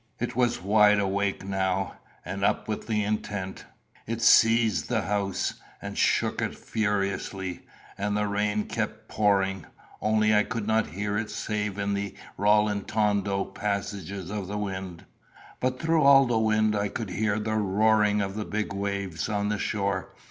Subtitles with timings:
[0.17, 1.93] It was wide awake now,
[2.25, 3.65] and up with intent.
[4.07, 7.67] It seized the house, and shook it furiously;
[7.99, 9.67] and the rain kept pouring,
[10.01, 15.05] only I could not hear it save in the rallentondo passages of the wind;
[15.59, 19.49] but through all the wind I could hear the roaring of the big waves on
[19.49, 20.15] the shore.